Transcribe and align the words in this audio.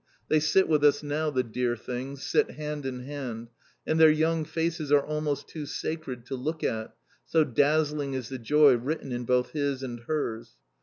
They 0.29 0.39
sit 0.39 0.67
with 0.67 0.83
us 0.83 1.03
now, 1.03 1.29
the 1.29 1.43
dear 1.43 1.75
things, 1.75 2.23
sit 2.23 2.49
hand 2.49 2.87
in 2.87 3.01
hand, 3.01 3.49
and 3.85 3.99
their 3.99 4.09
young 4.09 4.45
faces 4.45 4.91
are 4.91 5.05
almost 5.05 5.47
too 5.47 5.67
sacred 5.67 6.25
to 6.25 6.35
look 6.35 6.63
at, 6.63 6.95
so 7.23 7.43
dazzling 7.43 8.15
is 8.15 8.27
the 8.29 8.39
joy 8.39 8.73
written 8.77 9.11
in 9.11 9.25
both 9.25 9.51
his 9.51 9.83
and 9.83 9.99
hers. 9.99 10.57